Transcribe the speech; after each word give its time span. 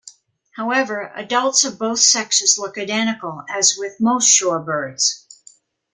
However, 0.55 1.11
adults 1.15 1.63
of 1.63 1.77
both 1.77 1.99
sexes 1.99 2.57
look 2.57 2.75
identical, 2.75 3.43
as 3.53 3.75
with 3.77 3.99
most 3.99 4.27
shorebirds. 4.27 5.25